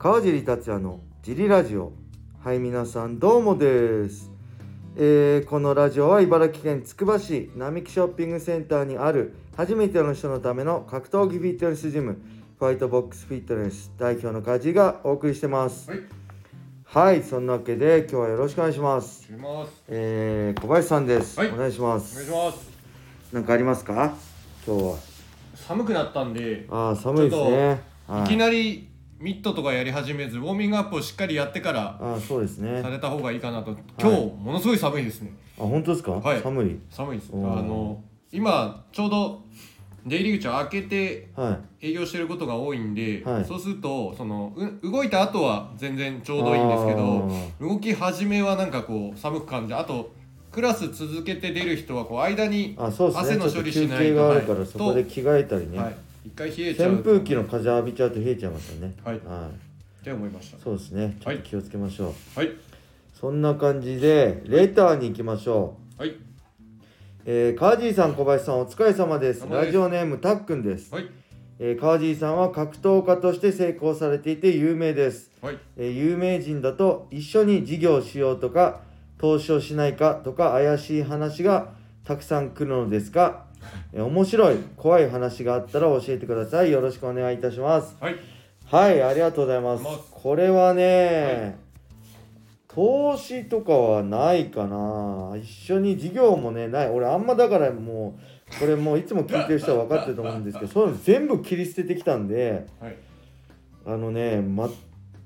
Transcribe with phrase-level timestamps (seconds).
[0.00, 1.90] 川尻達也のジリラジオ。
[2.44, 4.30] はい皆さんどうもです、
[4.96, 12.16] えーこのラジオは茨城県つくば市並木ショッピングセンターにある初めての人のための格闘技フィットネスジム
[12.60, 15.90] ファイトボックスフィットネス代表のカジがお送りしてます。
[15.90, 16.00] はい、
[16.84, 19.24] はいそんなわけで今日はよろしくお願いします。
[19.24, 19.82] します。
[19.88, 21.50] えー、小林さんです、はい。
[21.50, 22.70] お願いしまお願いすします。
[23.32, 24.14] なんかありますか？
[24.64, 24.96] 今日は。
[25.56, 27.80] 寒くなったんで、ああ寒いですね。
[28.06, 28.87] はいきなり
[29.20, 32.80] ミットとかやり始めず、ウォーミングアップをしっかりやってからああそうですね。
[32.80, 33.76] された方がいいかなと。
[34.00, 35.32] 今日、ものすごい寒いですね。
[35.58, 36.40] あ本当ですか、はい。
[36.40, 36.78] 寒い。
[36.90, 37.30] 寒いです。
[37.32, 38.00] あの
[38.30, 39.42] 今ちょうど
[40.06, 41.88] 出入り口を開けてはい。
[41.88, 43.44] 営業してることが多いんで、はい。
[43.44, 47.28] そうするとそのう動いた後は全然ちょうどいいんですけど
[47.60, 50.12] 動き始めはなんかこう寒く感じあと
[50.52, 54.66] クラス続けて出る人はこう間に汗の処理しないとちょっと休憩があるから、はい。
[54.66, 55.96] そこで着替えたりね、はい、
[56.28, 58.94] 一回冷えちゃう扇風機の風浴びちゃうと冷えちゃいますよね。
[59.02, 59.14] はい。
[59.24, 60.58] はい、って思いました。
[60.58, 61.16] そうですね。
[61.18, 62.50] ちょっはいと気をつけましょう、はい。
[63.18, 66.02] そんな感じでレターに行きましょう。
[66.02, 66.14] はい。
[67.24, 69.46] えー、川尻さん小林さんお疲れ様です。
[69.48, 71.08] ラジオネームたっくんです、はい。
[71.58, 75.58] えー川尻さんは格闘家として成功されていて有名です、はい。
[75.76, 78.80] えー有名人だと一緒に事業をしようとか
[79.18, 81.72] 投資をしないかとか怪しい話が
[82.04, 83.47] たくさん来るのですが、えー
[83.92, 86.72] 面白い怖い話があったら教えてください。
[86.72, 87.96] よろしくお願いいたします。
[88.00, 88.16] はい。
[88.66, 89.84] はいありがとうございます。
[90.10, 91.56] これはね、
[92.68, 95.34] 投資とかはないかな。
[95.36, 96.90] 一緒に事業もねない。
[96.90, 98.18] 俺あんまだからも
[98.50, 102.96] うこれもういつも聞いてる人は分かってると思うんですけどそういうの全部切り捨ててきたんではい。
[103.86, 104.42] あのね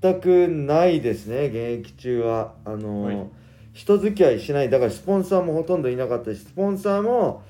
[0.00, 2.54] 全くないですね現役中は。
[2.64, 3.26] あの、はい。
[3.72, 4.70] 人付き合いしない。
[4.70, 7.42] だからスポンサーもほとんどいなかったしスポンサーも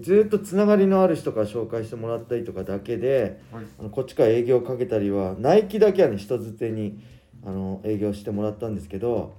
[0.00, 3.64] ずっとつながりのある人から紹介してもらったりとかだけではい。
[3.78, 7.00] あのこっちから営業かけたりはナイキだけはね人づてに
[7.44, 9.34] あの営業してもらったんですけど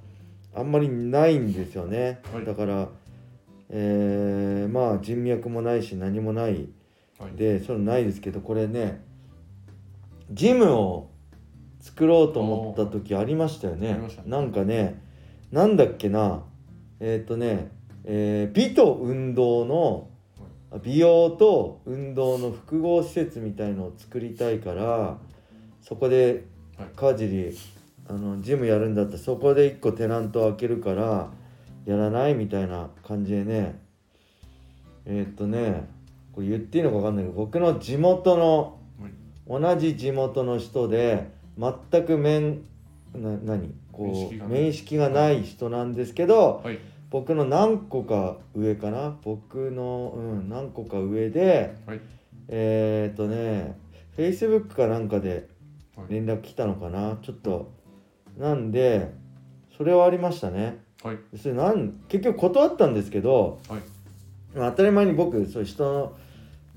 [0.54, 2.46] あんまりないんですよね、はい。
[2.46, 2.90] だから、
[3.70, 6.70] えーまあ人脈もないし何もない。
[7.20, 7.36] はい。
[7.36, 9.04] でそれないですけどこれね
[10.32, 11.12] ジムを
[11.82, 13.94] 作ろうと思った時ありましたよね。
[13.94, 14.10] ね。
[14.26, 15.02] なんかね
[15.52, 16.44] なんだっけな。
[17.00, 17.72] えっ、とね、
[18.06, 20.10] えー美と運動の
[20.84, 25.18] 美容と運動の複合施設みたいのを作りたいから
[25.82, 26.46] そこで
[26.78, 26.90] はい。
[26.96, 27.58] 川尻
[28.08, 31.30] あのジムやるんだったらそこで1個テナント開けるから
[31.86, 33.80] やらないみたいな感じでね。
[35.06, 35.88] えーっとね
[36.34, 39.62] これ言っていいのか分かんないけど僕の地元のはい。
[39.62, 42.64] 同じ地元の人で全く面
[43.14, 43.74] な何？
[43.94, 46.80] こう面識がない人なんですけどはい
[47.10, 49.18] 僕の何個か上かな？
[49.24, 52.02] 僕の、うん、何個か上ではい。
[52.48, 53.78] えー、っとね
[54.18, 55.48] Facebook かなんかで
[55.96, 56.14] はい。
[56.14, 57.18] 連絡来たのかな？
[57.22, 57.72] ちょっと。
[58.38, 59.14] なんで
[59.78, 60.84] それはありましたね。
[61.04, 61.18] はい。
[61.38, 63.82] それなん結局断ったんですけどはい。
[64.58, 66.18] まあ当たり前に僕そういう人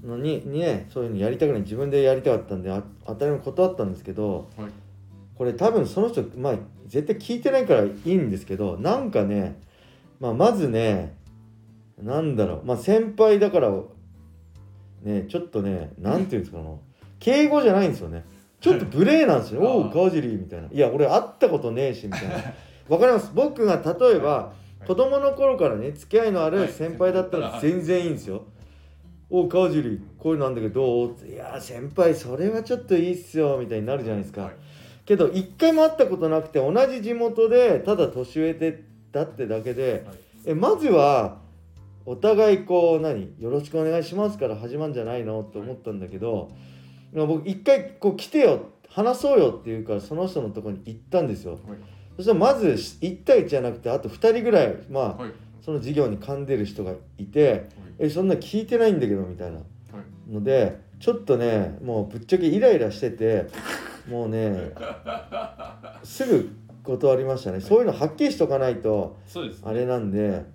[0.05, 4.71] のににねそういうのやりたくない自分でやりたかったんであ当たり前に断ったんですけどはい。
[5.37, 6.55] これ多分その人まあ
[6.87, 9.61] 絶対聞いてないからいいんですけどなんかね、
[10.21, 11.17] まあ、まずね
[12.03, 12.67] なんだろう。
[12.67, 13.71] まあ先輩だから
[15.03, 16.71] ねちょっとねなんていうんですかな
[17.19, 18.25] 敬語じゃないんですよね。
[18.61, 22.35] ちょっと無礼なんですよ「は いおう川尻」みたいな「いや俺会ったことねえし」みたいな。
[22.89, 23.31] わかります？
[23.35, 24.53] 僕が例えば
[24.85, 24.87] い。
[24.87, 26.69] 子供の頃からね付き合いのあるはい。
[26.69, 28.45] 先輩だったら全然いいんですよ。
[29.31, 34.43] おう川尻こういうのなんだけどいや先輩それはちょっといいっすよみたいになるじゃないですか。
[34.45, 34.53] はい。
[35.05, 38.83] けど一回も会ったことなくて同じ地元でただ年上で
[39.13, 40.17] だってだけではい。
[40.47, 41.39] えまずは
[42.07, 45.43] お互いこう何よろしくお願いしますから始まるんじゃないの？
[45.43, 46.51] と思ったんだけど、
[47.15, 47.19] い。
[47.19, 51.53] や僕一回こう来てよ話そうよって言うからその人のところに行ったんですよ。
[51.53, 51.61] はい。
[52.17, 55.33] そしたらまず1対1じゃなくてあと2人ぐらいまあはい。
[55.61, 57.67] その事業に噛んでる人がいて
[57.99, 59.63] えそんな聞いてないんだけどみたいなは
[60.29, 60.33] い。
[60.33, 63.47] のでちょっとねもうぶっちゃけイライラしてて
[64.09, 64.73] もうね
[66.03, 66.51] すぐ
[66.89, 67.61] 断りましたね。
[67.61, 69.19] そういうのはっきりしとかないと
[69.63, 70.47] あれなんで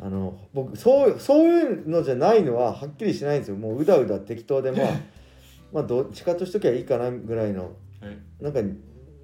[0.00, 3.56] あの僕そうそういうのじゃないのははっきりしないんですよ。
[3.56, 4.86] もううだうだ適当でまあ
[5.72, 7.70] まあどっちかとしときゃいいかなぐらいの
[8.00, 8.42] はい。
[8.42, 8.60] なんか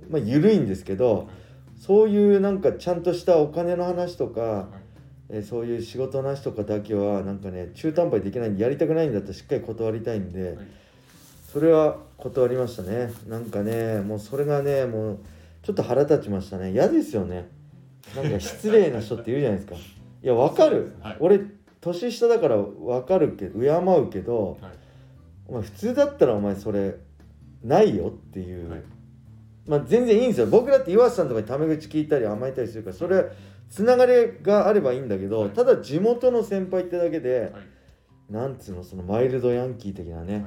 [0.09, 1.29] まあ緩いんですけど
[1.77, 4.65] そういうなんかちゃんとしたお金の話とか、はい。
[5.31, 10.59] えーそういう仕事の話とかだけはなんかね中途半端にできないんでやりたくないんだったらしっかり断りたいんで、はい。
[11.53, 13.13] それは断りましたね。
[13.29, 15.19] なんかねもうそれがねもう
[15.63, 16.73] ちょっと腹立ちましたね。
[16.73, 17.49] 嫌ですよね。
[18.15, 19.77] なんか失礼な人っているじゃないですか。
[20.23, 21.17] いやわかる、はい。
[21.21, 21.41] 俺
[21.81, 24.73] 年下だからわかるけど敬うけどはい。
[25.47, 26.97] お前普通だったらお前それ
[27.65, 28.83] ないよっていう、はい。
[29.67, 30.47] まあ、全然いいんですよ。
[30.47, 33.25] 僕だって岩瀬さんとかにタメ口聞いたり甘えたりするからそれ
[33.69, 34.13] つながり
[34.43, 35.51] があればいいんだけど、はい。
[35.51, 37.53] ただ地元の先輩ってだけで、はい。
[38.33, 40.45] なんつうのそのマイルドヤンキー的なね、はい。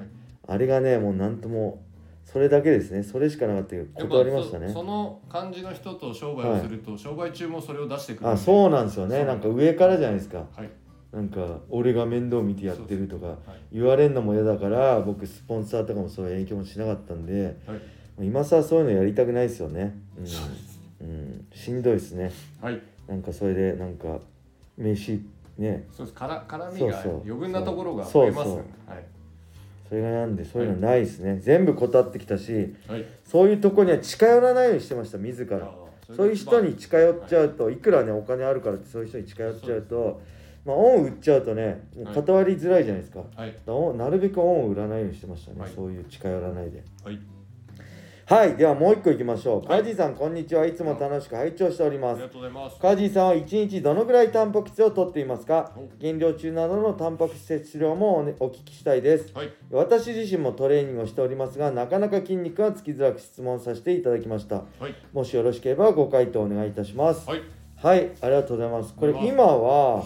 [0.48, 1.84] あれがねもうなんとも
[2.32, 3.04] それだけですね。
[3.04, 4.68] それしかなかったけど断りましたね。
[4.70, 9.26] そその感じの人と商売をすると、商売中もそれを出してくるあそうなんですよね。
[9.26, 10.46] なんか上からじゃないですか。
[10.56, 10.70] はい。
[11.12, 13.38] なんか俺が面倒見てやってるとかはい。
[13.74, 17.82] 言われるのも嫌だから僕スポンサーとかもそういう影響もしなかったんではい。
[18.26, 20.26] 今更そういうのやりたくないですよね、うん。
[20.26, 20.82] そうです。
[21.02, 22.32] うん、しんどいですね。
[22.62, 22.82] はい。
[23.08, 24.20] なんかそれでなんか
[24.78, 25.22] 飯
[25.58, 25.86] ね。
[25.92, 26.18] そうです。
[26.18, 29.04] から絡みが余分なところが増えますよねはい
[29.92, 33.06] それがなんでそういうのないですね、全部断ってきたしはい。
[33.26, 35.70] そういうとこには近寄らないようにしてました自ら。
[36.16, 40.22] そういう人に近寄っちゃうと、い、くらねお金あるからってそういう人に近寄っちゃうと
[40.66, 43.22] まあ恩売っちゃうとねもう断りづらいじゃないですか、
[43.98, 45.72] なるべく恩を売らないようにしてましたね、はい。
[45.76, 46.82] そういう近寄らないで。
[47.04, 47.20] はい
[48.32, 49.70] はいではもう一個いきましょう。
[49.70, 49.82] はい。
[49.82, 50.66] カジさんこんにちは。
[50.66, 52.14] いつも楽しく拝聴しております。
[52.14, 52.80] ありがとうございます。
[52.80, 55.74] カージーさんは1日どのぐらいタンパク質を摂っていますか？
[55.76, 59.34] お減量中などのタンパク質摂取量もお,、ね、お聞きしたいです。
[59.34, 59.52] はい。
[59.70, 64.64] 私自身もトレーニングをしておりますがなかなか筋肉がつきづらく質問させていただきました。
[64.80, 64.96] はい。
[65.12, 67.30] もしよろしければご回答お願いいたします。
[67.30, 67.42] はい。
[67.76, 68.94] はいありがとうございます。
[68.94, 70.06] これ今は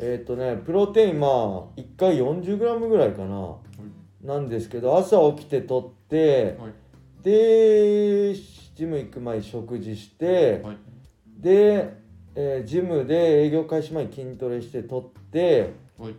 [0.00, 1.30] えっ、とねプロテインまあ
[1.76, 3.58] 1回 40g ぐらいかな。
[4.24, 6.72] なんですけど朝起きて取ってはい
[7.26, 8.34] で
[8.76, 10.76] ジム行く前に食事して、はい。
[11.40, 11.92] で、
[12.36, 16.14] えージムで営業開始前に筋トレして取ってはい。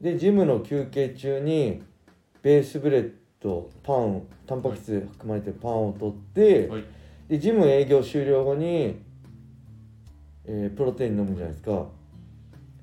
[0.00, 1.82] でジムの休憩中に
[2.42, 6.84] ベースブレッドパンタンパク質含まれてるパンを取って、はい。
[7.26, 9.02] でジム営業終了後に、
[10.44, 11.86] えープロテイン飲むじゃないですか。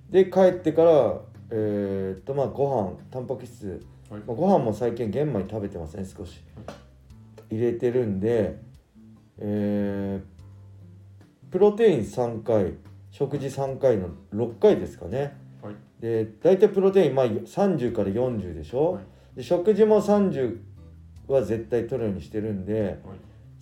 [0.10, 1.14] で帰ってから
[1.50, 4.20] えーっとまあご飯タンパク質、はい。
[4.28, 6.42] まあ、ご飯も最近玄米食べてますね少し
[7.50, 8.60] 入れてるんで
[9.38, 10.40] えー
[11.52, 12.74] プロテイン3回
[13.12, 15.36] 食事3回の6回ですかね。
[15.64, 15.76] はい。
[16.00, 19.04] で大体プロテインまあ30から40でしょ、はい。
[19.36, 20.60] で食事も30
[21.28, 22.96] は絶対取るようにしてるんではい。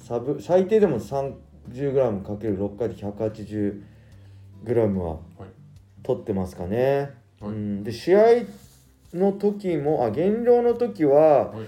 [0.03, 5.19] サブ最低でも 30g×6 回で 180g ははい。
[6.03, 7.51] 取ってますかね、はい。
[7.51, 8.19] うん、で試合
[9.13, 11.65] の時もあ減量の時ははい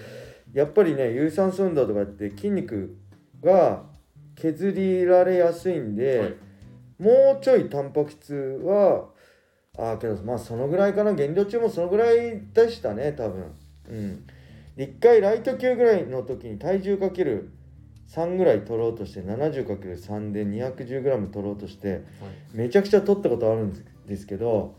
[0.54, 2.98] やっぱりね有酸素運動とかって筋肉
[3.44, 3.84] が
[4.36, 6.36] 削りられやすいんで、はい。
[7.00, 9.10] もうちょいタンパク質は
[9.78, 13.54] あけどまあそのぐらいかな減量中もそのぐらいでしたね多分。
[13.90, 14.28] うん。
[14.76, 17.52] で1回ライト級ぐらいの時に体重かける
[18.10, 22.02] 3ぐらい取ろうとして 70×3 で 210g 取ろうとしてはい。
[22.54, 23.74] めちゃくちゃ取ったことあるん
[24.08, 24.76] ですけど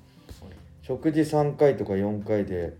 [0.82, 2.76] 食事3回とか4回で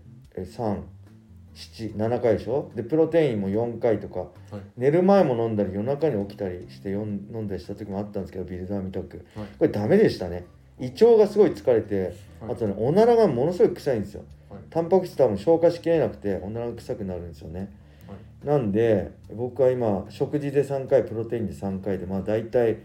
[1.53, 2.71] 377回でしょ？
[2.75, 4.19] でプロテインも4回とか。
[4.19, 4.29] はい。
[4.77, 9.45] 寝る前も飲んだり夜中に起きたりしてよん飲んだりした時もあったんですけどビルダーみたくはい。
[9.59, 10.45] これダメでしたね。
[10.79, 12.51] 胃腸がすごい疲れてはい。
[12.51, 14.23] あとねおならがものすごい臭いんですよ。
[14.49, 14.59] はい。
[14.69, 17.71] タンパク質多分消化しきれなくておならが臭くなるんですよね。
[18.07, 18.15] は
[18.45, 18.47] い。
[18.47, 22.77] なんで僕は今食事で3回プロテインで3回でまあ大体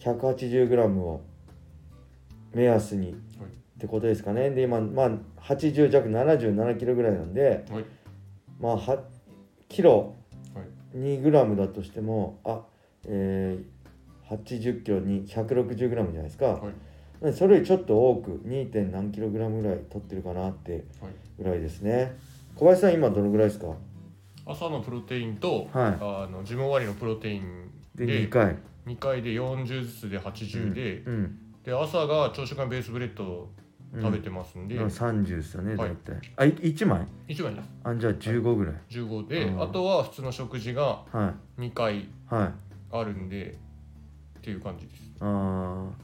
[0.00, 1.20] 180g を
[2.54, 3.14] 目安に
[3.80, 4.50] ってことですかね。
[4.50, 5.10] で今まあ
[5.42, 7.84] 80弱77キロぐらいなんではい。
[8.60, 9.02] まあは
[9.70, 10.14] キロ
[10.54, 10.60] は
[10.94, 10.98] い。
[10.98, 12.60] 2グラムだとしてもあ
[13.06, 16.70] えー、80キロに160グラムじゃないですか、は
[17.30, 17.32] い。
[17.32, 18.70] それよりちょっと多く 2.
[18.70, 20.82] 点何キログラムぐらい取ってるかなってはい。
[21.38, 22.18] ぐらいですね。
[22.56, 23.74] 小林さん今どのぐらいですか？
[24.44, 25.92] 朝のプロテインと、はい。
[25.98, 28.56] あのジム終わりのプロテインでで2回。
[28.86, 33.48] 2回で40ずつで80で、うんで朝が朝食がベースブレッド
[33.94, 34.86] 食べてますんで、うん。
[34.86, 35.90] 30ですよねはい。
[35.90, 37.06] 大体、あい1枚？
[37.26, 37.68] 一枚です。
[37.82, 38.74] あじゃあ15ぐらい。
[38.88, 39.62] 15で、うん。
[39.62, 42.52] あとは普通の食事がは2回いはい。
[42.92, 43.56] あるんで
[44.38, 45.02] っていう感じです。
[45.20, 45.24] あ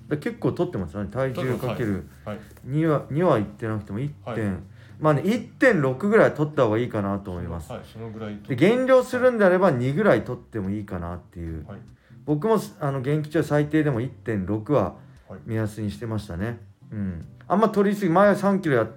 [0.09, 0.11] ー。
[0.11, 1.11] で結構取ってますよね。
[1.11, 2.39] 体重かけるはい。
[2.67, 4.63] 2は2は言ってなくても1点、はい。
[4.99, 7.71] まあね1.6ぐらい取った方がいいかなと思います。
[7.71, 11.67] はいそのぐらいとで減量するんであれば2ぐらい取ってもいいかなっていう。
[11.67, 11.79] はい。
[12.25, 14.97] 僕もあの現役中最低でも1.6は
[15.29, 15.41] はい。
[15.47, 16.59] 目安にしてましたね
[16.93, 17.27] うん。
[17.49, 18.89] あんま取りすぎ前は3キロや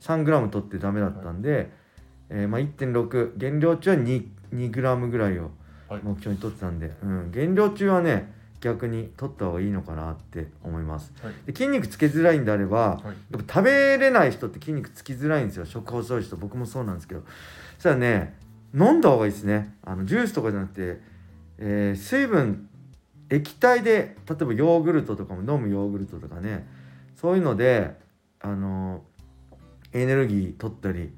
[0.00, 1.70] 3グラム取ってダメだったんで、
[2.30, 5.50] えーまあ、1.6減量中は 2, 2グラムぐらいを
[5.88, 6.00] はい。
[6.02, 11.12] 目標に取ってたんで、うん、減量中はね逆に取った方がいいのかなって思います。
[11.22, 11.34] はい。
[11.46, 13.04] で筋肉つけづらいんであればはい。
[13.04, 15.66] やっぱ食べれない人って筋肉つきづらいんですよ。
[15.66, 17.22] 食細い人僕もそうなんですけど。
[17.74, 18.34] そしたらね
[18.74, 19.76] 飲んだ方がいいですね。
[19.84, 21.00] あのジュースとかじゃなくて、
[21.58, 22.68] えー水分
[23.28, 26.66] 液体で例えばヨーグルトとかも飲むヨーグルトとかね
[27.16, 27.96] そういうので
[28.40, 29.02] あの
[29.92, 31.12] エネルギー取ったり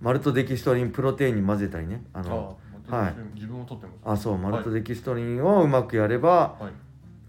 [0.00, 2.04] マルトデキストリンプロテインに混ぜたりね。
[2.12, 2.58] あの
[2.88, 3.14] はい。
[3.34, 6.72] 自分も取ってますあそうマルトデキストリンをうまくやればはい。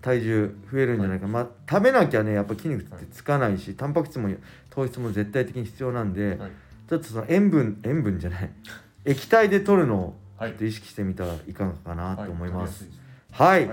[0.01, 4.29] 体重増えるんじゃないか、まあ食べなきゃねやっぱ筋肉ってつかないし、タンパク質も
[4.69, 6.51] 糖質も絶対的に必要なんで、はい。
[6.87, 8.51] ちょっとその塩分塩分じゃない。
[9.05, 10.51] 液体で取るのをはい。
[10.51, 12.87] ちょっと意識してみたらいかがかなと思います。
[13.31, 13.67] はい、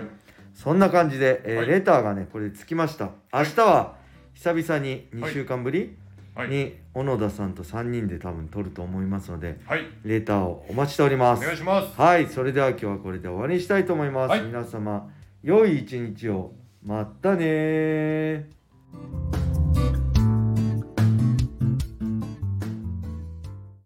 [0.55, 1.67] そんな感じで、えーはい。
[1.67, 3.11] レターがねこれでつきました。
[3.35, 3.97] 明日は
[4.35, 5.97] 久々に2週間ぶり
[6.35, 6.49] はい。
[6.49, 9.85] に小野田さんと3人で多分撮ると思いますのではい。
[10.05, 12.01] レターをお待ちしておりまおす願いします。
[12.01, 12.27] はい。
[12.27, 14.43] それでは今日はこれで終わりにしたいと思います、はい。
[14.43, 15.11] 皆様
[15.43, 16.53] 良い一日を。
[16.85, 19.42] またねー